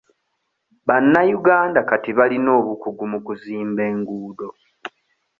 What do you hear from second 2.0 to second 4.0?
balina obukugu mu kuzimba